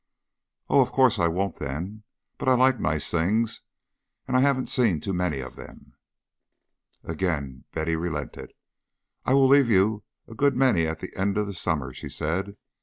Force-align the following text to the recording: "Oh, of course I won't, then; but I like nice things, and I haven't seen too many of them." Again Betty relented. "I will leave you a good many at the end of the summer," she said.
"Oh, 0.67 0.81
of 0.81 0.91
course 0.91 1.19
I 1.19 1.27
won't, 1.27 1.59
then; 1.59 2.01
but 2.39 2.49
I 2.49 2.53
like 2.55 2.79
nice 2.79 3.11
things, 3.11 3.61
and 4.27 4.35
I 4.35 4.39
haven't 4.41 4.65
seen 4.65 4.99
too 4.99 5.13
many 5.13 5.41
of 5.41 5.55
them." 5.57 5.93
Again 7.03 7.65
Betty 7.71 7.95
relented. 7.95 8.51
"I 9.25 9.35
will 9.35 9.47
leave 9.47 9.69
you 9.69 10.03
a 10.27 10.33
good 10.33 10.55
many 10.55 10.87
at 10.87 11.01
the 11.01 11.15
end 11.15 11.37
of 11.37 11.45
the 11.45 11.53
summer," 11.53 11.93
she 11.93 12.09
said. 12.09 12.57